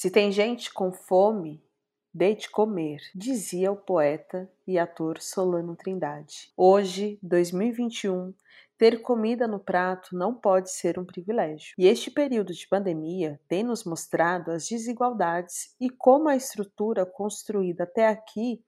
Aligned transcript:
Se 0.00 0.12
tem 0.12 0.30
gente 0.30 0.72
com 0.72 0.92
fome, 0.92 1.60
dê 2.14 2.32
de 2.32 2.48
comer, 2.48 3.00
dizia 3.12 3.72
o 3.72 3.76
poeta 3.76 4.48
e 4.64 4.78
ator 4.78 5.20
Solano 5.20 5.74
Trindade. 5.74 6.52
Hoje, 6.56 7.18
2021, 7.20 8.32
ter 8.78 9.02
comida 9.02 9.48
no 9.48 9.58
prato 9.58 10.16
não 10.16 10.32
pode 10.32 10.70
ser 10.70 11.00
um 11.00 11.04
privilégio. 11.04 11.74
E 11.76 11.88
este 11.88 12.12
período 12.12 12.52
de 12.52 12.68
pandemia 12.68 13.40
tem 13.48 13.64
nos 13.64 13.82
mostrado 13.82 14.52
as 14.52 14.68
desigualdades 14.68 15.74
e 15.80 15.90
como 15.90 16.28
a 16.28 16.36
estrutura 16.36 17.04
construída 17.04 17.82
até 17.82 18.06
aqui 18.06 18.62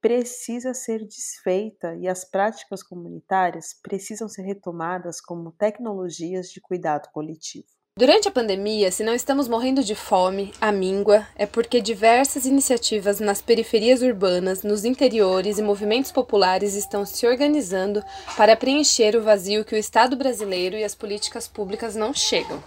precisa 0.00 0.72
ser 0.72 1.04
desfeita 1.04 1.96
e 1.96 2.06
as 2.06 2.24
práticas 2.24 2.84
comunitárias 2.84 3.74
precisam 3.82 4.28
ser 4.28 4.42
retomadas 4.42 5.20
como 5.20 5.50
tecnologias 5.50 6.48
de 6.48 6.60
cuidado 6.60 7.10
coletivo. 7.10 7.75
Durante 7.98 8.28
a 8.28 8.30
pandemia, 8.30 8.92
se 8.92 9.02
não 9.02 9.14
estamos 9.14 9.48
morrendo 9.48 9.82
de 9.82 9.94
fome, 9.94 10.52
a 10.60 10.70
míngua, 10.70 11.26
é 11.34 11.46
porque 11.46 11.80
diversas 11.80 12.44
iniciativas 12.44 13.20
nas 13.20 13.40
periferias 13.40 14.02
urbanas, 14.02 14.62
nos 14.62 14.84
interiores 14.84 15.56
e 15.56 15.62
movimentos 15.62 16.12
populares 16.12 16.74
estão 16.74 17.06
se 17.06 17.26
organizando 17.26 18.04
para 18.36 18.54
preencher 18.54 19.16
o 19.16 19.22
vazio 19.22 19.64
que 19.64 19.74
o 19.74 19.78
Estado 19.78 20.14
brasileiro 20.14 20.76
e 20.76 20.84
as 20.84 20.94
políticas 20.94 21.48
públicas 21.48 21.96
não 21.96 22.12
chegam. 22.12 22.62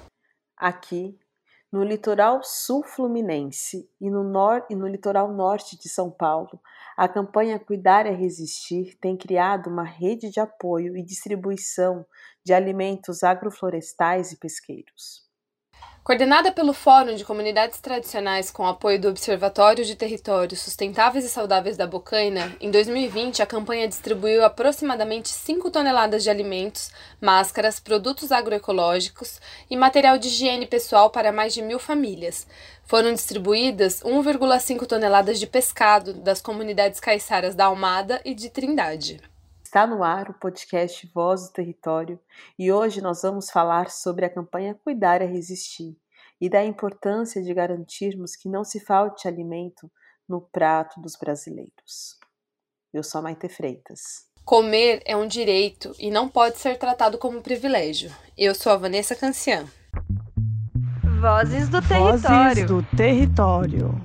Aqui, 0.57 1.15
no 1.71 1.83
litoral 1.83 2.41
sul 2.43 2.83
fluminense 2.83 3.87
e 4.01 4.09
no, 4.09 4.23
nor 4.23 4.65
e 4.69 4.75
no 4.75 4.87
litoral 4.87 5.31
norte 5.31 5.77
de 5.77 5.87
São 5.87 6.09
Paulo, 6.09 6.59
a 6.97 7.07
campanha 7.07 7.59
Cuidar 7.59 8.07
é 8.07 8.11
Resistir 8.11 8.97
tem 8.99 9.15
criado 9.15 9.67
uma 9.67 9.83
rede 9.83 10.31
de 10.31 10.39
apoio 10.39 10.97
e 10.97 11.03
distribuição 11.03 12.05
de 12.43 12.53
alimentos 12.53 13.23
agroflorestais 13.23 14.31
e 14.31 14.37
pesqueiros. 14.37 15.28
Coordenada 16.09 16.51
pelo 16.51 16.73
Fórum 16.73 17.13
de 17.13 17.23
Comunidades 17.23 17.79
Tradicionais 17.79 18.49
com 18.49 18.65
apoio 18.65 18.99
do 18.99 19.09
Observatório 19.09 19.85
de 19.85 19.95
Territórios 19.95 20.59
Sustentáveis 20.59 21.23
e 21.23 21.29
Saudáveis 21.29 21.77
da 21.77 21.85
Bocaina, 21.85 22.51
em 22.59 22.71
2020 22.71 23.43
a 23.43 23.45
campanha 23.45 23.87
distribuiu 23.87 24.43
aproximadamente 24.43 25.29
5 25.29 25.69
toneladas 25.69 26.23
de 26.23 26.31
alimentos, 26.31 26.89
máscaras, 27.21 27.79
produtos 27.79 28.31
agroecológicos 28.31 29.39
e 29.69 29.77
material 29.77 30.17
de 30.17 30.29
higiene 30.29 30.65
pessoal 30.65 31.11
para 31.11 31.31
mais 31.31 31.53
de 31.53 31.61
mil 31.61 31.77
famílias. 31.77 32.47
Foram 32.85 33.13
distribuídas 33.13 34.01
1,5 34.01 34.87
toneladas 34.87 35.39
de 35.39 35.45
pescado 35.45 36.11
das 36.11 36.41
comunidades 36.41 36.99
caiçaras 36.99 37.53
da 37.53 37.65
Almada 37.65 38.19
e 38.25 38.33
de 38.33 38.49
Trindade. 38.49 39.28
Está 39.69 39.85
no 39.85 40.03
ar 40.03 40.31
o 40.31 40.33
podcast 40.33 41.07
Voz 41.13 41.43
do 41.43 41.53
Território 41.53 42.19
e 42.57 42.71
hoje 42.71 43.01
nós 43.01 43.21
vamos 43.21 43.51
falar 43.51 43.91
sobre 43.91 44.25
a 44.25 44.29
campanha 44.29 44.73
Cuidar 44.73 45.21
é 45.21 45.27
Resistir 45.27 45.95
e 46.41 46.49
da 46.49 46.65
importância 46.65 47.39
de 47.43 47.53
garantirmos 47.53 48.35
que 48.35 48.49
não 48.49 48.63
se 48.63 48.79
falte 48.79 49.27
alimento 49.27 49.87
no 50.27 50.41
prato 50.41 50.99
dos 50.99 51.15
brasileiros. 51.15 52.17
Eu 52.91 53.03
sou 53.03 53.19
a 53.19 53.21
Maite 53.21 53.47
Freitas. 53.47 54.25
Comer 54.43 55.03
é 55.05 55.15
um 55.15 55.27
direito 55.27 55.93
e 55.99 56.09
não 56.09 56.27
pode 56.27 56.57
ser 56.57 56.75
tratado 56.79 57.19
como 57.19 57.39
privilégio. 57.39 58.11
Eu 58.35 58.55
sou 58.55 58.71
a 58.71 58.75
Vanessa 58.75 59.15
Cancian. 59.15 59.67
Vozes 61.21 61.69
do 61.69 61.79
Território. 61.79 62.19
Vozes 62.21 62.65
do 62.65 62.97
Território. 62.97 64.01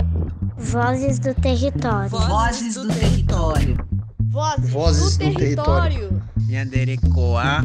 Vozes 0.58 1.18
do 1.18 1.34
Território. 1.34 2.10
Vozes 2.10 2.74
do 2.74 2.86
Território. 2.86 3.93
Vozes, 4.34 4.70
Vozes 4.70 5.16
do, 5.16 5.30
do, 5.30 5.36
território. 5.36 6.22
Nyanderekoa, 6.48 7.62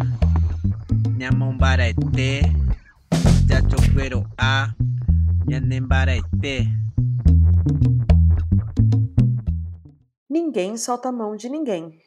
Nhamombarete, 1.17 2.41
Jachoperoa, 3.47 4.75
Nhanembarete. 5.47 6.69
Ninguém 10.29 10.77
solta 10.77 11.09
a 11.09 11.11
mão 11.11 11.35
de 11.35 11.49
ninguém. 11.49 11.99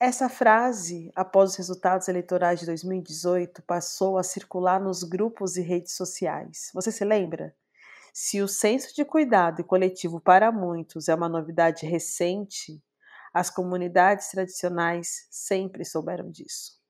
Essa 0.00 0.30
frase, 0.30 1.12
após 1.14 1.50
os 1.50 1.56
resultados 1.56 2.08
eleitorais 2.08 2.60
de 2.60 2.64
2018, 2.64 3.60
passou 3.64 4.16
a 4.16 4.22
circular 4.22 4.80
nos 4.80 5.04
grupos 5.04 5.58
e 5.58 5.60
redes 5.60 5.92
sociais. 5.94 6.70
Você 6.72 6.90
se 6.90 7.04
lembra? 7.04 7.54
Se 8.14 8.40
o 8.40 8.48
senso 8.48 8.96
de 8.96 9.04
cuidado 9.04 9.60
e 9.60 9.64
coletivo 9.64 10.18
para 10.18 10.50
muitos 10.50 11.06
é 11.10 11.14
uma 11.14 11.28
novidade 11.28 11.84
recente, 11.84 12.82
as 13.32 13.50
comunidades 13.50 14.28
tradicionais 14.30 15.26
sempre 15.30 15.84
souberam 15.84 16.30
disso. 16.30 16.80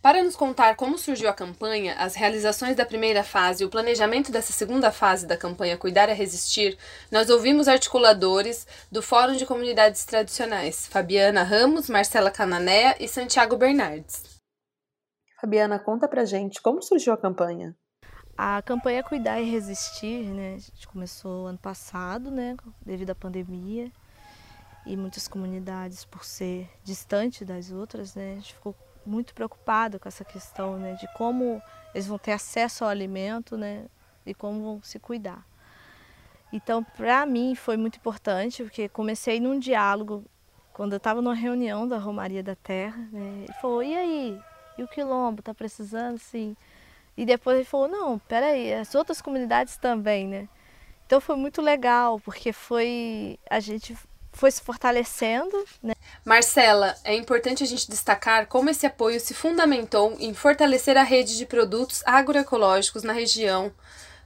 Para 0.00 0.22
nos 0.22 0.36
contar 0.36 0.76
como 0.76 0.96
surgiu 0.96 1.28
a 1.28 1.34
campanha, 1.34 1.96
as 1.98 2.14
realizações 2.14 2.76
da 2.76 2.86
primeira 2.86 3.24
fase 3.24 3.64
e 3.64 3.66
o 3.66 3.70
planejamento 3.70 4.30
dessa 4.30 4.52
segunda 4.52 4.92
fase 4.92 5.26
da 5.26 5.36
campanha 5.36 5.76
Cuidar 5.76 6.08
é 6.08 6.12
Resistir, 6.12 6.78
nós 7.10 7.28
ouvimos 7.28 7.66
articuladores 7.66 8.64
do 8.92 9.02
Fórum 9.02 9.34
de 9.34 9.44
Comunidades 9.44 10.04
Tradicionais, 10.04 10.86
Fabiana 10.86 11.42
Ramos, 11.42 11.90
Marcela 11.90 12.30
Cananéia 12.30 12.96
e 13.00 13.08
Santiago 13.08 13.56
Bernardes. 13.56 14.38
Fabiana, 15.40 15.80
conta 15.80 16.06
pra 16.06 16.24
gente 16.24 16.62
como 16.62 16.80
surgiu 16.80 17.12
a 17.12 17.18
campanha. 17.18 17.76
A 18.36 18.62
campanha 18.62 19.02
Cuidar 19.02 19.40
e 19.40 19.50
Resistir, 19.50 20.22
né, 20.22 20.54
a 20.54 20.58
gente 20.58 20.86
começou 20.86 21.48
ano 21.48 21.58
passado, 21.58 22.30
né, 22.30 22.56
devido 22.86 23.10
à 23.10 23.14
pandemia 23.16 23.90
e 24.86 24.96
muitas 24.96 25.28
comunidades, 25.28 26.04
por 26.04 26.24
ser 26.24 26.68
distante 26.82 27.44
das 27.44 27.70
outras, 27.70 28.14
né, 28.14 28.32
a 28.32 28.34
gente 28.36 28.54
ficou 28.54 28.74
muito 29.04 29.34
preocupado 29.34 29.98
com 29.98 30.08
essa 30.08 30.24
questão 30.24 30.76
né, 30.78 30.94
de 30.94 31.08
como 31.14 31.62
eles 31.94 32.06
vão 32.06 32.18
ter 32.18 32.32
acesso 32.32 32.84
ao 32.84 32.90
alimento 32.90 33.56
né, 33.56 33.86
e 34.24 34.34
como 34.34 34.62
vão 34.62 34.82
se 34.82 34.98
cuidar. 34.98 35.44
Então, 36.52 36.82
para 36.82 37.26
mim, 37.26 37.54
foi 37.54 37.76
muito 37.76 37.96
importante, 37.96 38.62
porque 38.62 38.88
comecei 38.88 39.38
num 39.40 39.58
diálogo, 39.58 40.24
quando 40.72 40.92
eu 40.92 40.98
estava 40.98 41.20
numa 41.20 41.34
reunião 41.34 41.86
da 41.86 41.98
Romaria 41.98 42.42
da 42.42 42.54
Terra, 42.54 43.08
né, 43.12 43.44
ele 43.44 43.52
falou, 43.60 43.82
e 43.82 43.96
aí, 43.96 44.40
e 44.78 44.82
o 44.82 44.88
Quilombo, 44.88 45.40
está 45.40 45.52
precisando, 45.52 46.18
sim? 46.18 46.56
E 47.16 47.26
depois 47.26 47.56
ele 47.56 47.64
falou, 47.64 47.88
não, 47.88 48.18
peraí, 48.18 48.72
as 48.72 48.94
outras 48.94 49.20
comunidades 49.20 49.76
também, 49.76 50.26
né? 50.26 50.48
Então 51.04 51.20
foi 51.20 51.36
muito 51.36 51.60
legal, 51.60 52.20
porque 52.20 52.52
foi 52.52 53.38
a 53.50 53.58
gente 53.60 53.96
foi 54.38 54.50
se 54.52 54.62
fortalecendo. 54.62 55.64
Né? 55.82 55.94
Marcela, 56.24 56.94
é 57.02 57.14
importante 57.14 57.64
a 57.64 57.66
gente 57.66 57.90
destacar 57.90 58.46
como 58.46 58.70
esse 58.70 58.86
apoio 58.86 59.18
se 59.18 59.34
fundamentou 59.34 60.16
em 60.20 60.32
fortalecer 60.32 60.96
a 60.96 61.02
rede 61.02 61.36
de 61.36 61.44
produtos 61.44 62.02
agroecológicos 62.06 63.02
na 63.02 63.12
região. 63.12 63.72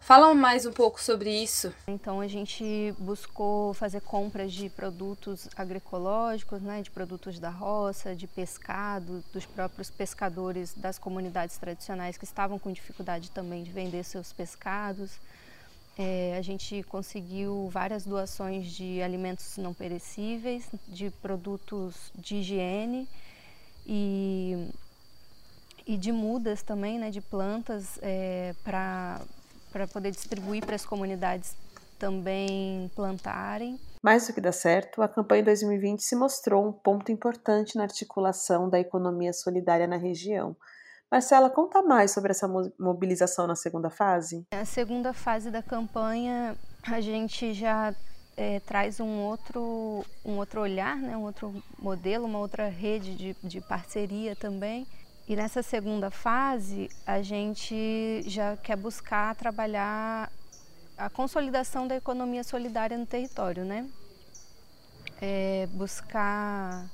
Fala 0.00 0.34
mais 0.34 0.66
um 0.66 0.72
pouco 0.72 1.00
sobre 1.00 1.30
isso. 1.30 1.72
Então 1.86 2.20
a 2.20 2.26
gente 2.26 2.92
buscou 2.98 3.72
fazer 3.72 4.00
compras 4.00 4.52
de 4.52 4.68
produtos 4.68 5.48
agroecológicos, 5.56 6.60
né, 6.60 6.82
de 6.82 6.90
produtos 6.90 7.38
da 7.38 7.50
roça, 7.50 8.14
de 8.14 8.26
pescado, 8.26 9.24
dos 9.32 9.46
próprios 9.46 9.88
pescadores 9.90 10.74
das 10.74 10.98
comunidades 10.98 11.56
tradicionais 11.56 12.18
que 12.18 12.24
estavam 12.24 12.58
com 12.58 12.72
dificuldade 12.72 13.30
também 13.30 13.62
de 13.62 13.70
vender 13.70 14.02
seus 14.02 14.32
pescados. 14.32 15.12
É, 15.98 16.36
a 16.38 16.42
gente 16.42 16.82
conseguiu 16.84 17.68
várias 17.70 18.04
doações 18.04 18.66
de 18.66 19.02
alimentos 19.02 19.58
não 19.58 19.74
perecíveis, 19.74 20.66
de 20.88 21.10
produtos 21.10 22.10
de 22.14 22.36
higiene 22.36 23.06
e, 23.86 24.70
e 25.86 25.98
de 25.98 26.10
mudas 26.10 26.62
também, 26.62 26.98
né, 26.98 27.10
de 27.10 27.20
plantas 27.20 27.98
é, 28.00 28.54
para 28.64 29.20
poder 29.92 30.10
distribuir 30.12 30.64
para 30.64 30.76
as 30.76 30.86
comunidades 30.86 31.54
também 31.98 32.90
plantarem. 32.96 33.78
Mais 34.02 34.26
do 34.26 34.32
que 34.32 34.40
dar 34.40 34.52
certo, 34.52 35.02
a 35.02 35.08
campanha 35.08 35.44
2020 35.44 36.00
se 36.00 36.16
mostrou 36.16 36.66
um 36.66 36.72
ponto 36.72 37.12
importante 37.12 37.76
na 37.76 37.84
articulação 37.84 38.68
da 38.68 38.80
economia 38.80 39.32
solidária 39.32 39.86
na 39.86 39.96
região 39.96 40.56
Marcela, 41.12 41.50
conta 41.50 41.82
mais 41.82 42.10
sobre 42.10 42.30
essa 42.30 42.48
mobilização 42.78 43.46
na 43.46 43.54
segunda 43.54 43.90
fase. 43.90 44.46
A 44.50 44.64
segunda 44.64 45.12
fase 45.12 45.50
da 45.50 45.62
campanha, 45.62 46.56
a 46.82 47.02
gente 47.02 47.52
já 47.52 47.94
é, 48.34 48.60
traz 48.60 48.98
um 48.98 49.20
outro, 49.20 50.06
um 50.24 50.38
outro 50.38 50.62
olhar, 50.62 50.96
né, 50.96 51.14
um 51.14 51.24
outro 51.24 51.62
modelo, 51.78 52.24
uma 52.24 52.38
outra 52.38 52.66
rede 52.66 53.14
de, 53.14 53.36
de 53.44 53.60
parceria 53.60 54.34
também. 54.34 54.86
E 55.28 55.36
nessa 55.36 55.62
segunda 55.62 56.10
fase, 56.10 56.88
a 57.06 57.20
gente 57.20 58.22
já 58.26 58.56
quer 58.56 58.76
buscar 58.76 59.36
trabalhar 59.36 60.32
a 60.96 61.10
consolidação 61.10 61.86
da 61.86 61.94
economia 61.94 62.42
solidária 62.42 62.96
no 62.96 63.04
território, 63.04 63.66
né? 63.66 63.86
É, 65.20 65.68
buscar 65.72 66.90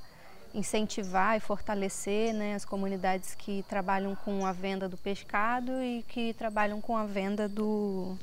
incentivar 0.53 1.37
e 1.37 1.39
fortalecer 1.39 2.33
né, 2.33 2.55
as 2.55 2.65
comunidades 2.65 3.35
que 3.35 3.63
trabalham 3.67 4.15
com 4.15 4.45
a 4.45 4.51
venda 4.51 4.87
do 4.87 4.97
pescado 4.97 5.71
e 5.81 6.03
que 6.07 6.33
trabalham 6.33 6.81
com 6.81 6.97
a 6.97 7.05
venda 7.05 7.47
do, 7.47 8.17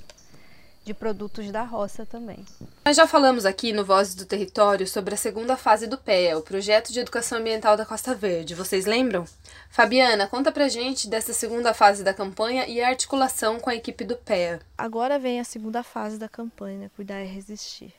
de 0.86 0.94
produtos 0.94 1.50
da 1.50 1.64
roça 1.64 2.06
também. 2.06 2.44
Nós 2.84 2.96
já 2.96 3.06
falamos 3.08 3.44
aqui 3.44 3.72
no 3.72 3.84
Vozes 3.84 4.14
do 4.14 4.24
Território 4.24 4.86
sobre 4.86 5.14
a 5.14 5.16
segunda 5.16 5.56
fase 5.56 5.88
do 5.88 5.98
PEA, 5.98 6.38
o 6.38 6.42
Projeto 6.42 6.92
de 6.92 7.00
Educação 7.00 7.38
Ambiental 7.38 7.76
da 7.76 7.84
Costa 7.84 8.14
Verde. 8.14 8.54
Vocês 8.54 8.86
lembram? 8.86 9.24
Fabiana, 9.68 10.28
conta 10.28 10.52
pra 10.52 10.68
gente 10.68 11.08
dessa 11.08 11.32
segunda 11.32 11.74
fase 11.74 12.04
da 12.04 12.14
campanha 12.14 12.66
e 12.68 12.80
a 12.80 12.88
articulação 12.88 13.58
com 13.58 13.68
a 13.68 13.74
equipe 13.74 14.04
do 14.04 14.16
PEA. 14.16 14.60
Agora 14.78 15.18
vem 15.18 15.40
a 15.40 15.44
segunda 15.44 15.82
fase 15.82 16.18
da 16.18 16.28
campanha, 16.28 16.78
né? 16.78 16.90
Cuidar 16.94 17.20
e 17.20 17.26
Resistir. 17.26 17.92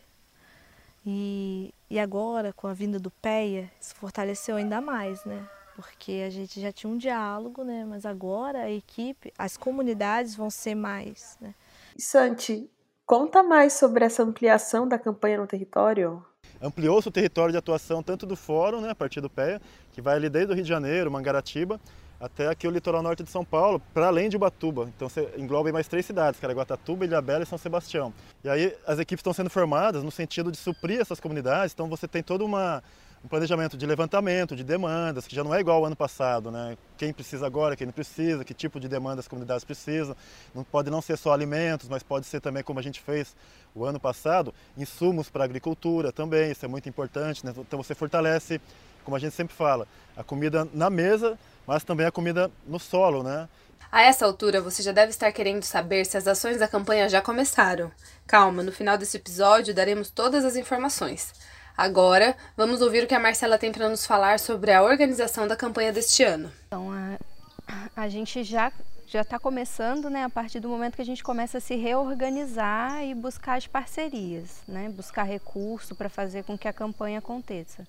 E, 1.09 1.73
e 1.89 1.97
agora, 1.97 2.51
com 2.51 2.67
a 2.67 2.73
vinda 2.73 2.99
do 2.99 3.09
PEA, 3.09 3.71
se 3.79 3.95
fortaleceu 3.95 4.57
ainda 4.57 4.81
mais, 4.81 5.23
né? 5.23 5.47
Porque 5.73 6.23
a 6.27 6.29
gente 6.29 6.59
já 6.59 6.71
tinha 6.71 6.91
um 6.91 6.97
diálogo, 6.97 7.63
né? 7.63 7.85
Mas 7.87 8.05
agora 8.05 8.63
a 8.63 8.69
equipe, 8.69 9.31
as 9.37 9.55
comunidades 9.55 10.35
vão 10.35 10.49
ser 10.49 10.75
mais, 10.75 11.37
né? 11.39 11.55
Santi, 11.97 12.69
Conta 13.07 13.41
mais 13.41 13.71
sobre 13.71 14.03
essa 14.03 14.21
ampliação 14.21 14.85
da 14.85 14.99
campanha 14.99 15.37
no 15.37 15.47
território. 15.47 16.21
Ampliou-se 16.61 17.07
o 17.07 17.11
território 17.11 17.53
de 17.53 17.57
atuação 17.57 18.03
tanto 18.03 18.25
do 18.25 18.35
Fórum, 18.35 18.81
né, 18.81 18.89
a 18.89 18.95
partir 18.95 19.21
do 19.21 19.29
PEA, 19.29 19.61
que 19.93 20.01
vai 20.01 20.17
ali 20.17 20.29
desde 20.29 20.51
o 20.51 20.55
Rio 20.55 20.63
de 20.63 20.67
Janeiro, 20.67 21.09
Mangaratiba, 21.09 21.79
até 22.19 22.47
aqui 22.47 22.67
o 22.67 22.71
litoral 22.71 23.01
norte 23.01 23.23
de 23.23 23.29
São 23.29 23.45
Paulo, 23.45 23.81
para 23.93 24.07
além 24.07 24.29
de 24.29 24.35
Ubatuba. 24.35 24.89
Então 24.95 25.07
você 25.07 25.29
engloba 25.37 25.71
mais 25.71 25.87
três 25.87 26.05
cidades, 26.05 26.39
Caraguatatuba, 26.39 27.05
Ilhabela 27.05 27.43
e 27.43 27.45
São 27.45 27.57
Sebastião. 27.57 28.13
E 28.43 28.49
aí 28.49 28.75
as 28.85 28.99
equipes 28.99 29.21
estão 29.21 29.33
sendo 29.33 29.49
formadas 29.49 30.03
no 30.03 30.11
sentido 30.11 30.51
de 30.51 30.57
suprir 30.57 30.99
essas 30.99 31.19
comunidades, 31.19 31.73
então 31.73 31.87
você 31.87 32.07
tem 32.07 32.23
toda 32.23 32.43
uma 32.43 32.81
um 33.23 33.27
planejamento 33.27 33.75
de 33.75 33.85
levantamento 33.85 34.55
de 34.55 34.63
demandas, 34.63 35.27
que 35.27 35.35
já 35.35 35.43
não 35.43 35.53
é 35.53 35.59
igual 35.59 35.77
ao 35.77 35.85
ano 35.85 35.95
passado, 35.95 36.51
né? 36.51 36.77
Quem 36.97 37.11
precisa 37.11 37.45
agora, 37.45 37.75
quem 37.75 37.85
não 37.87 37.93
precisa, 37.93 38.43
que 38.45 38.53
tipo 38.53 38.79
de 38.79 38.87
demanda 38.87 39.19
as 39.19 39.27
comunidades 39.27 39.63
precisam. 39.63 40.15
Não 40.53 40.63
pode 40.63 40.89
não 40.89 41.01
ser 41.01 41.17
só 41.17 41.33
alimentos, 41.33 41.89
mas 41.89 42.03
pode 42.03 42.25
ser 42.25 42.39
também, 42.39 42.63
como 42.63 42.79
a 42.79 42.81
gente 42.81 43.01
fez 43.01 43.35
o 43.73 43.85
ano 43.85 43.99
passado, 43.99 44.53
insumos 44.77 45.29
para 45.29 45.43
agricultura 45.43 46.11
também, 46.11 46.51
isso 46.51 46.63
é 46.63 46.67
muito 46.67 46.87
importante. 46.87 47.45
Né? 47.45 47.53
Então 47.57 47.81
você 47.81 47.95
fortalece, 47.95 48.61
como 49.03 49.17
a 49.17 49.19
gente 49.19 49.33
sempre 49.33 49.55
fala, 49.55 49.87
a 50.15 50.23
comida 50.23 50.67
na 50.73 50.89
mesa, 50.89 51.37
mas 51.67 51.83
também 51.83 52.05
a 52.05 52.11
comida 52.11 52.49
no 52.65 52.79
solo, 52.79 53.21
né? 53.21 53.49
A 53.91 54.01
essa 54.01 54.25
altura, 54.25 54.61
você 54.61 54.81
já 54.81 54.91
deve 54.91 55.11
estar 55.11 55.31
querendo 55.31 55.63
saber 55.63 56.05
se 56.05 56.17
as 56.17 56.27
ações 56.27 56.57
da 56.57 56.67
campanha 56.67 57.07
já 57.07 57.21
começaram. 57.21 57.91
Calma, 58.25 58.63
no 58.63 58.71
final 58.71 58.97
desse 58.97 59.17
episódio 59.17 59.73
daremos 59.73 60.09
todas 60.09 60.43
as 60.43 60.55
informações. 60.55 61.33
Agora, 61.77 62.35
vamos 62.55 62.81
ouvir 62.81 63.03
o 63.03 63.07
que 63.07 63.13
a 63.13 63.19
Marcela 63.19 63.57
tem 63.57 63.71
para 63.71 63.87
nos 63.87 64.05
falar 64.05 64.39
sobre 64.39 64.71
a 64.71 64.81
organização 64.81 65.47
da 65.47 65.55
campanha 65.55 65.93
deste 65.93 66.23
ano. 66.23 66.51
Então, 66.67 66.89
a, 66.91 67.89
a 67.95 68.09
gente 68.09 68.43
já 68.43 68.71
já 69.09 69.21
está 69.21 69.39
começando, 69.39 70.09
né, 70.09 70.25
a 70.25 70.29
partir 70.29 70.59
do 70.59 70.67
momento 70.67 70.97
que 70.97 71.01
a 71.01 71.05
gente 71.05 71.23
começa 71.23 71.59
a 71.59 71.61
se 71.61 71.77
reorganizar 71.77 73.01
e 73.05 73.15
buscar 73.15 73.57
as 73.57 73.65
parcerias, 73.65 74.61
né, 74.67 74.89
buscar 74.89 75.23
recurso 75.23 75.95
para 75.95 76.09
fazer 76.09 76.43
com 76.43 76.57
que 76.57 76.67
a 76.67 76.73
campanha 76.73 77.19
aconteça. 77.19 77.87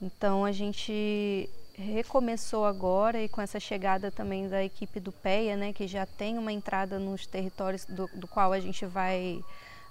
Então 0.00 0.46
a 0.46 0.52
gente 0.52 1.50
recomeçou 1.78 2.64
agora 2.64 3.22
e 3.22 3.28
com 3.28 3.40
essa 3.40 3.60
chegada 3.60 4.10
também 4.10 4.48
da 4.48 4.62
equipe 4.64 4.98
do 4.98 5.12
PEA, 5.12 5.56
né, 5.56 5.72
que 5.72 5.86
já 5.86 6.04
tem 6.04 6.36
uma 6.36 6.52
entrada 6.52 6.98
nos 6.98 7.26
territórios 7.26 7.84
do, 7.84 8.08
do 8.14 8.26
qual 8.26 8.52
a 8.52 8.60
gente 8.60 8.84
vai 8.84 9.42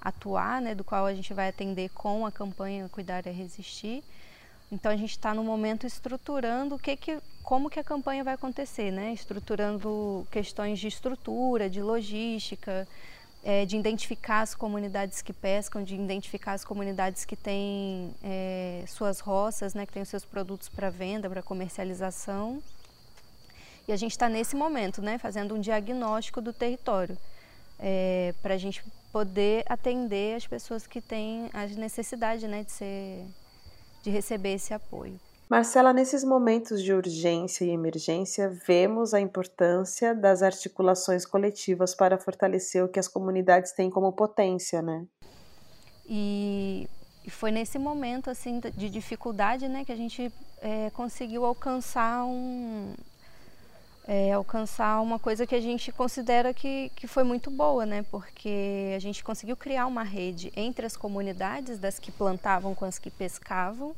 atuar, 0.01 0.61
né, 0.61 0.75
do 0.75 0.83
qual 0.83 1.05
a 1.05 1.13
gente 1.13 1.33
vai 1.33 1.47
atender 1.47 1.89
com 1.89 2.25
a 2.25 2.31
campanha 2.31 2.89
Cuidar 2.89 3.25
é 3.25 3.31
Resistir. 3.31 4.03
Então 4.69 4.91
a 4.91 4.97
gente 4.97 5.11
está 5.11 5.33
no 5.33 5.43
momento 5.43 5.87
estruturando 5.87 6.75
o 6.75 6.79
que 6.79 6.97
que, 6.97 7.19
como 7.41 7.69
que 7.69 7.79
a 7.79 7.83
campanha 7.83 8.21
vai 8.21 8.33
acontecer, 8.33 8.91
né? 8.91 9.13
Estruturando 9.13 10.27
questões 10.29 10.77
de 10.77 10.89
estrutura, 10.89 11.69
de 11.69 11.81
logística, 11.81 12.85
é, 13.43 13.65
de 13.65 13.77
identificar 13.77 14.41
as 14.41 14.53
comunidades 14.53 15.21
que 15.21 15.31
pescam, 15.33 15.83
de 15.83 15.95
identificar 15.95 16.53
as 16.53 16.65
comunidades 16.65 17.25
que 17.25 17.35
têm 17.35 18.13
é, 18.23 18.83
suas 18.87 19.19
roças, 19.19 19.73
né? 19.73 19.85
Que 19.85 19.93
têm 19.93 20.03
os 20.03 20.09
seus 20.09 20.25
produtos 20.25 20.69
para 20.69 20.89
venda, 20.89 21.29
para 21.29 21.41
comercialização. 21.41 22.61
E 23.87 23.91
a 23.91 23.95
gente 23.95 24.11
está 24.11 24.27
nesse 24.27 24.55
momento, 24.55 25.01
né? 25.01 25.17
Fazendo 25.17 25.55
um 25.55 25.59
diagnóstico 25.59 26.41
do 26.41 26.51
território 26.51 27.17
é, 27.79 28.33
para 28.41 28.55
a 28.55 28.57
gente 28.57 28.83
poder 29.11 29.63
atender 29.67 30.35
as 30.35 30.45
pessoas 30.45 30.85
que 30.85 31.01
têm 31.01 31.49
as 31.53 31.75
necessidades 31.75 32.47
né, 32.49 32.63
de, 32.63 32.71
ser, 32.71 33.25
de 34.03 34.09
receber 34.09 34.53
esse 34.53 34.73
apoio. 34.73 35.19
Marcela, 35.49 35.93
nesses 35.93 36.25
momentos 36.25 36.83
de 36.83 36.93
urgência 36.93 37.63
e 37.63 37.69
emergência, 37.69 38.49
vemos 38.67 39.13
a 39.13 39.21
importância 39.21 40.13
das 40.13 40.43
articulações 40.43 41.25
coletivas 41.25 41.95
para 41.95 42.17
fortalecer 42.17 42.83
o 42.83 42.89
que 42.89 42.99
as 42.99 43.07
comunidades 43.07 43.71
têm 43.71 43.89
como 43.89 44.11
potência, 44.11 44.81
né? 44.81 45.05
E, 46.05 46.89
foi 47.29 47.51
nesse 47.51 47.79
momento 47.79 48.29
assim 48.29 48.59
de 48.59 48.89
dificuldade, 48.89 49.67
né, 49.67 49.83
que 49.85 49.91
a 49.91 49.95
gente 49.95 50.31
é, 50.61 50.89
conseguiu 50.91 51.45
alcançar 51.45 52.23
um, 52.25 52.93
é, 54.05 54.31
alcançar 54.31 55.01
uma 55.01 55.19
coisa 55.19 55.45
que 55.45 55.53
a 55.55 55.61
gente 55.61 55.91
considera 55.91 56.53
que, 56.53 56.89
que 56.95 57.07
foi 57.07 57.23
muito 57.23 57.49
boa, 57.49 57.85
né? 57.85 58.03
Porque 58.11 58.93
a 58.95 58.99
gente 58.99 59.23
conseguiu 59.23 59.55
criar 59.55 59.85
uma 59.85 60.03
rede 60.03 60.51
entre 60.57 60.85
as 60.85 60.97
comunidades, 60.97 61.79
das 61.79 61.99
que 61.99 62.11
plantavam 62.11 62.75
com 62.75 62.83
as 62.83 62.99
que 62.99 63.09
pescavam, 63.09 63.95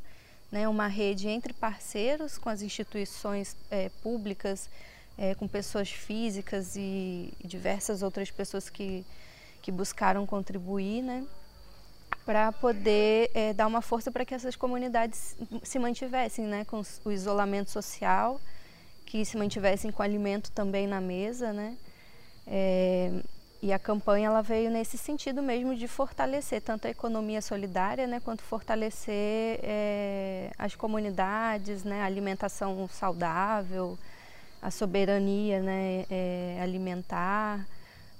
né? 0.51 0.67
Uma 0.67 0.87
rede 0.87 1.27
entre 1.27 1.53
parceiros 1.53 2.37
com 2.37 2.49
as 2.49 2.61
instituições 2.61 3.55
é, 3.69 3.89
públicas, 4.01 4.69
é, 5.17 5.35
com 5.35 5.47
pessoas 5.47 5.89
físicas 5.89 6.75
e, 6.75 7.33
e, 7.39 7.47
diversas 7.47 8.01
outras 8.01 8.31
pessoas 8.31 8.69
que, 8.69 9.05
que 9.61 9.71
buscaram 9.71 10.25
contribuir, 10.25 11.01
né? 11.01 11.25
Para 12.25 12.51
poder 12.51 13.31
é, 13.33 13.53
dar 13.53 13.67
uma 13.67 13.81
força 13.81 14.11
para 14.11 14.25
que 14.25 14.33
essas 14.33 14.55
comunidades 14.55 15.35
se 15.63 15.79
mantivessem, 15.79 16.45
né? 16.45 16.65
Com 16.65 16.81
o 17.05 17.11
isolamento 17.11 17.69
social 17.69 18.39
que 19.05 19.25
se 19.25 19.37
mantivessem 19.37 19.91
com 19.91 20.03
alimento 20.03 20.51
também 20.51 20.85
na 20.85 21.01
mesa, 21.01 21.51
né? 21.51 21.75
E 23.61 23.73
a 23.73 23.79
campanha 23.79 24.27
ela 24.27 24.41
veio 24.41 24.71
nesse 24.71 24.97
sentido 24.97 25.41
mesmo 25.41 25.75
de 25.75 25.85
fortalecer 25.85 26.61
tanto 26.61 26.87
a 26.87 26.89
economia 26.89 27.41
solidária, 27.41 28.07
né, 28.07 28.21
quanto 28.23 28.41
fortalecer 28.41 29.59
é, 29.61 30.49
as 30.57 30.75
comunidades, 30.75 31.83
né, 31.83 32.01
a 32.01 32.05
alimentação 32.05 32.87
saudável, 32.87 33.97
a 34.61 34.71
soberania, 34.71 35.61
né, 35.61 36.05
é, 36.09 36.59
alimentar, 36.61 37.67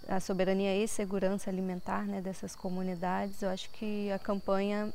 a 0.10 0.20
soberania 0.20 0.76
e 0.76 0.86
segurança 0.90 1.50
alimentar, 1.50 2.06
né, 2.06 2.20
dessas 2.20 2.54
comunidades. 2.54 3.42
Eu 3.42 3.50
acho 3.50 3.70
que 3.70 4.12
a 4.12 4.20
campanha 4.20 4.92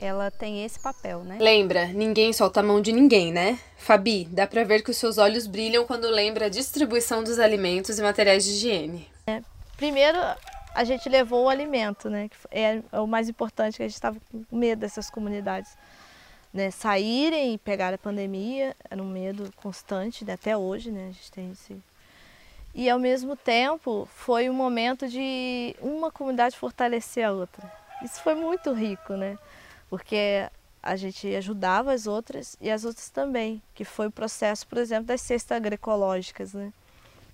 ela 0.00 0.30
tem 0.30 0.64
esse 0.64 0.80
papel, 0.80 1.20
né? 1.20 1.36
Lembra, 1.38 1.86
ninguém 1.86 2.32
solta 2.32 2.60
a 2.60 2.62
mão 2.62 2.80
de 2.80 2.92
ninguém, 2.92 3.30
né? 3.30 3.58
Fabi, 3.76 4.24
dá 4.24 4.46
pra 4.46 4.64
ver 4.64 4.82
que 4.82 4.90
os 4.90 4.96
seus 4.96 5.18
olhos 5.18 5.46
brilham 5.46 5.86
quando 5.86 6.08
lembra 6.08 6.46
a 6.46 6.48
distribuição 6.48 7.22
dos 7.22 7.38
alimentos 7.38 7.98
e 7.98 8.02
materiais 8.02 8.44
de 8.44 8.50
higiene. 8.50 9.11
Primeiro, 9.76 10.18
a 10.74 10.84
gente 10.84 11.08
levou 11.08 11.44
o 11.44 11.48
alimento, 11.48 12.08
né? 12.08 12.28
Que 12.28 12.36
é, 12.50 12.82
é 12.92 13.00
o 13.00 13.06
mais 13.06 13.28
importante, 13.28 13.76
que 13.76 13.82
a 13.82 13.86
gente 13.86 13.94
estava 13.94 14.18
com 14.30 14.56
medo 14.56 14.80
dessas 14.80 15.10
comunidades 15.10 15.76
né, 16.52 16.70
saírem 16.70 17.54
e 17.54 17.58
pegar 17.58 17.94
a 17.94 17.98
pandemia, 17.98 18.76
era 18.90 19.02
um 19.02 19.08
medo 19.08 19.50
constante, 19.56 20.24
né, 20.24 20.34
até 20.34 20.56
hoje, 20.56 20.90
né? 20.90 21.08
A 21.08 21.12
gente 21.12 21.32
tem 21.32 21.50
esse... 21.52 21.76
E 22.74 22.88
ao 22.88 22.98
mesmo 22.98 23.36
tempo, 23.36 24.08
foi 24.14 24.48
um 24.48 24.54
momento 24.54 25.06
de 25.08 25.76
uma 25.80 26.10
comunidade 26.10 26.56
fortalecer 26.56 27.26
a 27.26 27.32
outra. 27.32 27.70
Isso 28.02 28.22
foi 28.22 28.34
muito 28.34 28.72
rico, 28.72 29.14
né? 29.14 29.38
porque 29.92 30.48
a 30.82 30.96
gente 30.96 31.36
ajudava 31.36 31.92
as 31.92 32.06
outras 32.06 32.56
e 32.58 32.70
as 32.70 32.82
outras 32.82 33.10
também, 33.10 33.62
que 33.74 33.84
foi 33.84 34.06
o 34.06 34.10
processo, 34.10 34.66
por 34.66 34.78
exemplo, 34.78 35.04
das 35.04 35.20
cestas 35.20 35.54
agroecológicas. 35.54 36.54
Né? 36.54 36.72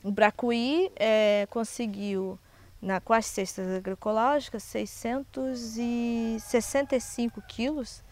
O 0.02 0.10
Bracuí 0.10 0.90
é, 0.96 1.46
conseguiu, 1.50 2.38
na, 2.80 2.98
com 3.00 3.12
as 3.12 3.26
cestas 3.26 3.68
agroecológicas, 3.76 4.62
665 4.62 7.42
quilos, 7.42 8.02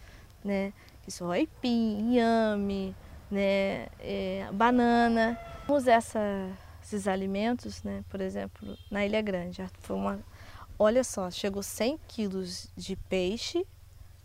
né? 0.45 0.75
isso 1.07 1.33
é 1.33 1.39
aipim, 1.39 1.99
inhame, 1.99 2.95
né? 3.31 3.87
É, 4.01 4.49
banana. 4.53 5.39
Usamos 5.69 5.87
essa, 5.87 6.51
esses 6.83 7.09
alimentos, 7.09 7.83
né? 7.83 8.05
por 8.09 8.21
exemplo, 8.21 8.77
na 8.91 9.07
Ilha 9.07 9.23
Grande. 9.23 9.65
Foi 9.81 9.97
uma, 9.97 10.21
olha 10.79 11.03
só, 11.05 11.31
chegou 11.31 11.63
100 11.63 11.99
quilos 12.09 12.69
de 12.77 12.97
peixe, 12.97 13.65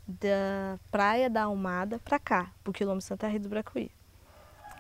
da 0.08 0.80
Praia 0.90 1.30
da 1.30 1.44
Almada 1.44 2.00
para 2.00 2.18
cá, 2.20 2.52
para 2.64 2.72
o 2.72 2.74
quilômetro 2.74 3.08
Santa 3.08 3.28
Rita 3.28 3.44
do 3.44 3.50
Bracuí. 3.50 3.92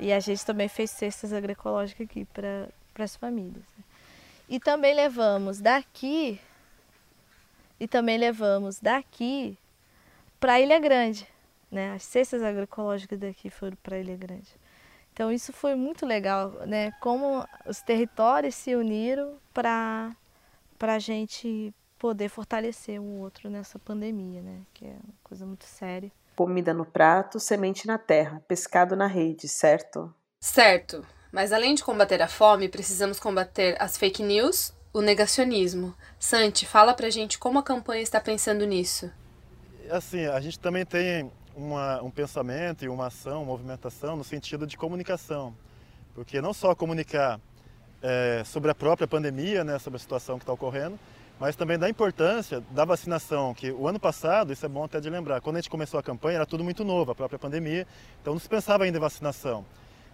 E 0.01 0.11
a 0.11 0.19
gente 0.19 0.43
também 0.43 0.67
fez 0.67 0.89
cestas 0.89 1.31
agroecológicas 1.31 2.07
aqui 2.07 2.25
para 2.25 2.67
as 2.95 3.15
famílias. 3.15 3.63
E 4.49 4.59
também 4.59 4.95
levamos 4.95 5.61
daqui, 5.61 6.41
e 7.79 7.87
também 7.87 8.17
levamos 8.17 8.79
daqui 8.79 9.55
para 10.39 10.59
Ilha 10.59 10.79
Grande. 10.79 11.27
Né? 11.69 11.93
As 11.93 12.01
cestas 12.01 12.41
agroecológicas 12.41 13.19
daqui 13.19 13.51
foram 13.51 13.77
para 13.83 13.99
Ilha 13.99 14.17
Grande. 14.17 14.49
Então 15.13 15.31
isso 15.31 15.53
foi 15.53 15.75
muito 15.75 16.03
legal, 16.03 16.49
né? 16.65 16.91
Como 16.99 17.45
os 17.67 17.79
territórios 17.81 18.55
se 18.55 18.75
uniram 18.75 19.37
para 19.53 20.15
a 20.79 20.99
gente 20.99 21.71
poder 22.01 22.29
fortalecer 22.29 22.99
o 22.99 23.19
outro 23.19 23.47
nessa 23.47 23.77
pandemia, 23.77 24.41
né? 24.41 24.61
Que 24.73 24.85
é 24.85 24.89
uma 25.03 25.13
coisa 25.23 25.45
muito 25.45 25.65
séria. 25.65 26.11
Comida 26.35 26.73
no 26.73 26.83
prato, 26.83 27.39
semente 27.39 27.85
na 27.85 27.99
terra, 27.99 28.41
pescado 28.47 28.95
na 28.95 29.05
rede, 29.05 29.47
certo? 29.47 30.11
Certo. 30.39 31.05
Mas 31.31 31.53
além 31.53 31.75
de 31.75 31.83
combater 31.83 32.19
a 32.19 32.27
fome, 32.27 32.67
precisamos 32.67 33.19
combater 33.19 33.79
as 33.79 33.97
fake 33.97 34.23
news, 34.23 34.73
o 34.91 34.99
negacionismo. 34.99 35.93
Santi, 36.17 36.65
fala 36.65 36.95
pra 36.95 37.11
gente 37.11 37.37
como 37.37 37.59
a 37.59 37.63
campanha 37.63 38.01
está 38.01 38.19
pensando 38.19 38.65
nisso. 38.65 39.11
Assim, 39.91 40.25
a 40.25 40.41
gente 40.41 40.57
também 40.57 40.83
tem 40.83 41.31
uma, 41.55 42.01
um 42.01 42.09
pensamento 42.09 42.83
e 42.83 42.89
uma 42.89 43.07
ação, 43.07 43.43
uma 43.43 43.51
movimentação 43.51 44.15
no 44.15 44.23
sentido 44.23 44.65
de 44.65 44.75
comunicação. 44.75 45.55
Porque 46.15 46.41
não 46.41 46.51
só 46.51 46.73
comunicar 46.73 47.39
é, 48.01 48.41
sobre 48.43 48.71
a 48.71 48.75
própria 48.75 49.07
pandemia, 49.07 49.63
né, 49.63 49.77
sobre 49.77 49.97
a 49.97 49.99
situação 49.99 50.39
que 50.39 50.43
está 50.43 50.51
ocorrendo, 50.51 50.97
mas 51.41 51.55
também 51.55 51.75
da 51.75 51.89
importância 51.89 52.61
da 52.69 52.85
vacinação, 52.85 53.51
que 53.51 53.71
o 53.71 53.87
ano 53.87 53.99
passado, 53.99 54.53
isso 54.53 54.63
é 54.63 54.69
bom 54.69 54.83
até 54.83 54.99
de 54.99 55.09
lembrar, 55.09 55.41
quando 55.41 55.55
a 55.55 55.59
gente 55.59 55.71
começou 55.71 55.99
a 55.99 56.03
campanha 56.03 56.35
era 56.35 56.45
tudo 56.45 56.63
muito 56.63 56.85
novo, 56.85 57.09
a 57.09 57.15
própria 57.15 57.39
pandemia, 57.39 57.87
então 58.21 58.33
não 58.33 58.39
se 58.39 58.47
pensava 58.47 58.83
ainda 58.83 58.99
em 58.99 59.01
vacinação. 59.01 59.65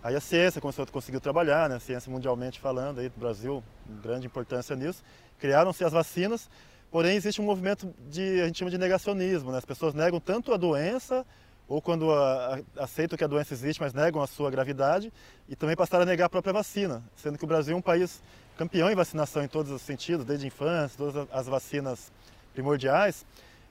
Aí 0.01 0.15
a 0.15 0.21
ciência 0.21 0.61
começou, 0.61 0.87
conseguiu 0.87 1.19
trabalhar, 1.19 1.67
né? 1.67 1.75
a 1.75 1.79
ciência 1.81 2.09
mundialmente 2.09 2.61
falando, 2.61 2.99
aí, 2.99 3.09
do 3.09 3.19
Brasil, 3.19 3.61
grande 4.01 4.25
importância 4.25 4.73
nisso. 4.73 5.03
Criaram-se 5.37 5.83
as 5.83 5.91
vacinas, 5.91 6.49
porém 6.89 7.17
existe 7.17 7.41
um 7.41 7.43
movimento 7.43 7.93
de, 8.09 8.39
a 8.39 8.45
gente 8.45 8.59
chama 8.59 8.71
de 8.71 8.77
negacionismo, 8.77 9.51
né? 9.51 9.57
as 9.57 9.65
pessoas 9.65 9.93
negam 9.93 10.21
tanto 10.21 10.53
a 10.53 10.57
doença, 10.57 11.25
ou 11.67 11.81
quando 11.81 12.09
a, 12.09 12.61
a, 12.77 12.83
aceitam 12.85 13.17
que 13.17 13.23
a 13.25 13.27
doença 13.27 13.53
existe, 13.53 13.81
mas 13.81 13.93
negam 13.93 14.21
a 14.21 14.27
sua 14.27 14.49
gravidade, 14.49 15.11
e 15.49 15.57
também 15.57 15.75
passaram 15.75 16.03
a 16.03 16.05
negar 16.05 16.27
a 16.27 16.29
própria 16.29 16.53
vacina, 16.53 17.03
sendo 17.17 17.37
que 17.37 17.43
o 17.43 17.47
Brasil 17.47 17.75
é 17.75 17.77
um 17.77 17.81
país 17.81 18.23
campeão 18.57 18.89
em 18.91 18.95
vacinação 18.95 19.43
em 19.43 19.47
todos 19.47 19.71
os 19.71 19.81
sentidos, 19.81 20.25
desde 20.25 20.45
a 20.45 20.47
infância, 20.47 20.97
todas 20.97 21.27
as 21.31 21.47
vacinas 21.47 22.11
primordiais, 22.53 23.25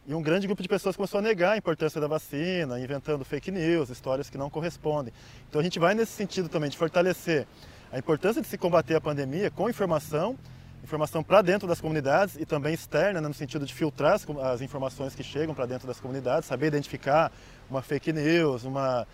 e 0.06 0.14
um 0.14 0.22
grande 0.22 0.46
grupo 0.46 0.62
de 0.62 0.68
pessoas 0.68 0.94
começou 0.94 1.18
a 1.18 1.22
negar 1.22 1.52
a 1.52 1.56
importância 1.56 2.00
da 2.00 2.06
vacina, 2.06 2.78
inventando 2.78 3.24
fake 3.24 3.50
news, 3.50 3.90
histórias 3.90 4.30
que 4.30 4.38
não 4.38 4.48
correspondem. 4.48 5.12
Então 5.48 5.60
a 5.60 5.64
gente 5.64 5.80
vai 5.80 5.94
nesse 5.94 6.12
sentido 6.12 6.48
também 6.48 6.70
de 6.70 6.76
fortalecer 6.78 7.44
a 7.92 7.98
importância 7.98 8.40
de 8.40 8.46
se 8.46 8.56
combater 8.56 8.94
a 8.94 9.00
pandemia 9.00 9.50
com 9.50 9.68
informação, 9.68 10.38
informação 10.84 11.24
para 11.24 11.42
dentro 11.42 11.66
das 11.66 11.80
comunidades 11.80 12.36
e 12.36 12.46
também 12.46 12.72
externa, 12.72 13.20
né, 13.20 13.26
no 13.26 13.34
sentido 13.34 13.66
de 13.66 13.74
filtrar 13.74 14.12
as, 14.12 14.24
as 14.52 14.60
informações 14.60 15.16
que 15.16 15.24
chegam 15.24 15.52
para 15.52 15.66
dentro 15.66 15.88
das 15.88 15.98
comunidades, 15.98 16.48
saber 16.48 16.68
identificar 16.68 17.32
uma 17.68 17.82
fake 17.82 18.12
news, 18.12 18.62
uma, 18.62 19.04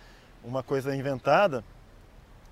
uma 0.43 0.61
coisa 0.61 0.95
inventada 0.95 1.63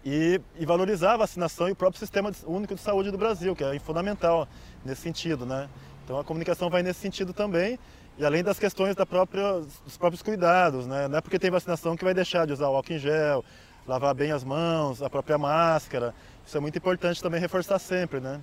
e, 0.04 0.42
e, 0.60 0.66
valorizar 0.66 1.14
a 1.14 1.18
vacinação 1.18 1.70
e 1.70 1.72
o 1.72 1.76
próprio 1.76 2.00
sistema 2.00 2.32
único 2.46 2.74
de 2.74 2.82
saúde 2.82 3.12
do 3.12 3.18
Brasil, 3.18 3.56
que 3.56 3.64
é 3.64 3.80
fundamental 3.80 4.48
nesse 4.84 5.02
sentido, 5.02 5.46
né? 5.46 5.70
Então 6.04 6.20
a 6.20 6.24
comunicação 6.24 6.70
vai 6.70 6.82
nesse 6.82 7.00
sentido 7.00 7.34
também 7.34 7.78
e 8.18 8.26
além 8.26 8.44
das 8.44 8.60
questões 8.60 8.96
da 8.96 9.06
própria, 9.06 9.62
dos 9.86 9.98
próprios 9.98 10.22
cuidados, 10.22 10.86
né? 10.86 11.08
Não 11.08 11.18
é 11.18 11.22
porque 11.22 11.40
tem 11.40 11.50
vacinação 11.50 11.96
que 11.96 12.04
vai 12.04 12.14
deixar 12.14 12.46
de 12.46 12.54
usar 12.54 12.70
o 12.70 12.76
álcool 12.76 12.94
em 12.94 13.00
gel, 13.00 13.44
lavar 13.88 14.14
bem 14.14 14.32
as 14.32 14.44
mãos, 14.44 15.02
a 15.02 15.10
própria 15.10 15.38
máscara. 15.38 16.14
Isso 16.46 16.58
é 16.58 16.60
muito 16.60 16.78
importante 16.78 17.22
também 17.22 17.40
reforçar 17.40 17.80
sempre, 17.80 18.20
né? 18.20 18.40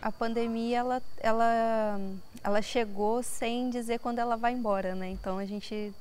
A 0.00 0.10
pandemia, 0.10 0.78
ela, 0.78 1.02
ela, 1.20 2.00
ela 2.42 2.62
chegou 2.62 3.22
sem 3.22 3.70
dizer 3.70 4.00
quando 4.00 4.18
ela 4.18 4.36
vai 4.36 4.52
embora, 4.52 4.94
né? 4.94 5.10
Então 5.10 5.38
a 5.38 5.44
gente, 5.44 5.92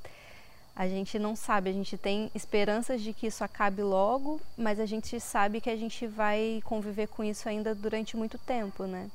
a 0.75 0.87
gente 0.87 1.19
não 1.19 1.35
sabe, 1.35 1.69
a 1.69 1.73
gente 1.73 1.97
tem 1.97 2.31
esperanças 2.33 3.01
de 3.01 3.13
que 3.13 3.27
isso 3.27 3.43
acabe 3.43 3.83
logo, 3.83 4.39
mas 4.57 4.79
a 4.79 4.85
gente 4.85 5.19
sabe 5.19 5.59
que 5.59 5.69
a 5.69 5.75
gente 5.75 6.07
vai 6.07 6.61
conviver 6.63 7.07
com 7.07 7.23
isso 7.23 7.47
ainda 7.49 7.75
durante 7.75 8.15
muito 8.15 8.37
tempo, 8.37 8.85
né? 8.85 9.09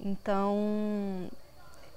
Então, 0.00 1.28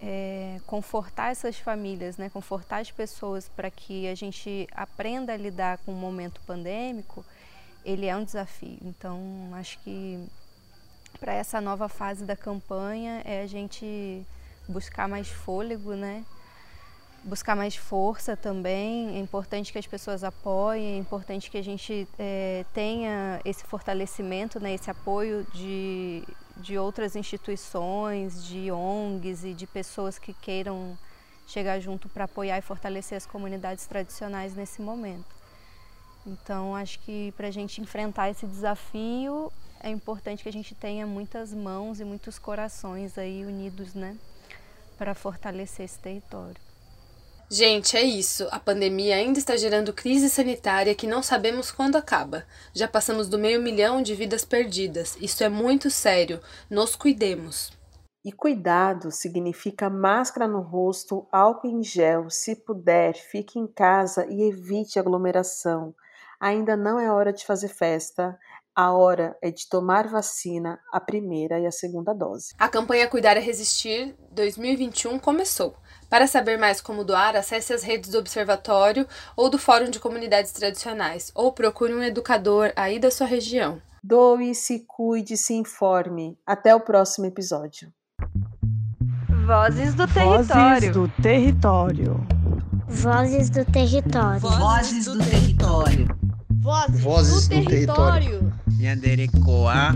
é, 0.01 0.59
confortar 0.65 1.31
essas 1.31 1.57
famílias, 1.57 2.17
né, 2.17 2.29
confortar 2.29 2.77
as 2.77 2.89
pessoas 2.89 3.49
para 3.49 3.69
que 3.69 4.07
a 4.07 4.15
gente 4.15 4.67
aprenda 4.71 5.33
a 5.33 5.37
lidar 5.37 5.77
com 5.79 5.91
o 5.91 5.95
momento 5.95 6.41
pandêmico, 6.47 7.25
ele 7.85 8.05
é 8.05 8.15
um 8.15 8.23
desafio. 8.23 8.79
Então, 8.83 9.19
acho 9.53 9.77
que 9.79 10.25
para 11.19 11.33
essa 11.33 11.59
nova 11.59 11.89
fase 11.89 12.25
da 12.25 12.35
campanha 12.35 13.21
é 13.25 13.41
a 13.41 13.47
gente 13.47 14.25
buscar 14.67 15.07
mais 15.07 15.27
fôlego, 15.27 15.93
né? 15.93 16.23
Buscar 17.23 17.55
mais 17.55 17.75
força 17.75 18.35
também. 18.35 19.17
É 19.17 19.19
importante 19.19 19.71
que 19.71 19.77
as 19.77 19.85
pessoas 19.85 20.23
apoiem, 20.23 20.95
é 20.95 20.97
importante 20.97 21.51
que 21.51 21.57
a 21.57 21.63
gente 21.63 22.07
é, 22.17 22.65
tenha 22.73 23.41
esse 23.43 23.63
fortalecimento, 23.65 24.59
né, 24.59 24.73
esse 24.73 24.89
apoio 24.89 25.45
de 25.53 26.23
de 26.59 26.77
outras 26.77 27.15
instituições, 27.15 28.43
de 28.43 28.71
ONGs 28.71 29.45
e 29.45 29.53
de 29.53 29.65
pessoas 29.65 30.19
que 30.19 30.33
queiram 30.33 30.97
chegar 31.47 31.79
junto 31.79 32.07
para 32.09 32.25
apoiar 32.25 32.57
e 32.57 32.61
fortalecer 32.61 33.17
as 33.17 33.25
comunidades 33.25 33.87
tradicionais 33.87 34.55
nesse 34.55 34.81
momento. 34.81 35.35
Então, 36.27 36.75
acho 36.75 36.99
que 36.99 37.33
para 37.35 37.47
a 37.47 37.51
gente 37.51 37.81
enfrentar 37.81 38.29
esse 38.29 38.45
desafio, 38.45 39.51
é 39.79 39.89
importante 39.89 40.43
que 40.43 40.49
a 40.49 40.53
gente 40.53 40.75
tenha 40.75 41.07
muitas 41.07 41.53
mãos 41.53 41.99
e 41.99 42.05
muitos 42.05 42.37
corações 42.37 43.17
aí 43.17 43.45
unidos, 43.45 43.93
né, 43.93 44.17
para 44.97 45.15
fortalecer 45.15 45.85
esse 45.85 45.97
território. 45.97 46.68
Gente, 47.51 47.97
é 47.97 48.03
isso. 48.03 48.47
A 48.51 48.59
pandemia 48.59 49.15
ainda 49.15 49.39
está 49.39 49.57
gerando 49.57 49.91
crise 49.91 50.29
sanitária 50.29 50.93
que 50.93 51.07
não 51.07 51.23
sabemos 51.23 51.71
quando 51.71 51.95
acaba. 51.95 52.45
Já 52.75 52.87
passamos 52.87 53.27
do 53.27 53.39
meio 53.39 53.59
milhão 53.59 54.03
de 54.03 54.13
vidas 54.13 54.45
perdidas. 54.45 55.17
Isso 55.19 55.43
é 55.43 55.49
muito 55.49 55.89
sério. 55.89 56.39
Nos 56.69 56.95
cuidemos. 56.95 57.71
E 58.23 58.31
cuidado 58.31 59.09
significa 59.09 59.89
máscara 59.89 60.47
no 60.47 60.61
rosto, 60.61 61.27
álcool 61.31 61.69
em 61.69 61.81
gel. 61.81 62.29
Se 62.29 62.55
puder, 62.55 63.15
fique 63.15 63.57
em 63.57 63.65
casa 63.65 64.27
e 64.29 64.43
evite 64.43 64.99
aglomeração. 64.99 65.95
Ainda 66.39 66.77
não 66.77 66.99
é 66.99 67.11
hora 67.11 67.33
de 67.33 67.45
fazer 67.47 67.69
festa. 67.69 68.37
A 68.81 68.93
hora 68.93 69.35
é 69.41 69.51
de 69.51 69.67
tomar 69.67 70.07
vacina, 70.07 70.79
a 70.89 71.01
primeira 71.01 71.59
e 71.59 71.67
a 71.67 71.71
segunda 71.71 72.13
dose. 72.13 72.53
A 72.57 72.69
campanha 72.69 73.09
Cuidar 73.09 73.35
é 73.35 73.41
Resistir 73.41 74.15
2021 74.31 75.19
começou. 75.19 75.75
Para 76.09 76.27
saber 76.27 76.57
mais 76.57 76.79
como 76.79 77.03
doar, 77.03 77.35
acesse 77.35 77.73
as 77.73 77.83
redes 77.83 78.09
do 78.09 78.17
Observatório 78.17 79.05
ou 79.35 79.49
do 79.49 79.57
Fórum 79.57 79.89
de 79.89 79.99
Comunidades 79.99 80.53
Tradicionais, 80.53 81.29
ou 81.35 81.51
procure 81.51 81.93
um 81.93 82.01
educador 82.01 82.71
aí 82.73 82.99
da 82.99 83.11
sua 83.11 83.27
região. 83.27 83.81
Doe, 84.01 84.55
se 84.55 84.85
cuide, 84.87 85.35
se 85.35 85.53
informe. 85.53 86.39
Até 86.47 86.73
o 86.73 86.79
próximo 86.79 87.25
episódio. 87.25 87.91
Vozes 89.45 89.93
do 89.93 90.07
Território. 90.07 90.45
Vozes 90.47 90.93
do 90.93 91.09
Território. 91.21 92.27
Vozes 92.87 93.49
do 93.49 93.65
Território. 93.65 94.39
Vozes 94.39 95.03
do 95.03 95.17
Território. 95.19 96.19
Vozes, 96.61 97.01
Vozes 97.01 97.47
do, 97.47 97.55
do 97.59 97.65
Território. 97.65 98.53
Nhanderecoa, 98.77 99.95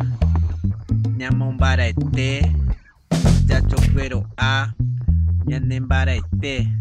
Nhamombarete, 1.18 2.42
Jachoqueroa. 3.48 4.74
Yan 5.48 5.68
Nembarete. 5.68 6.72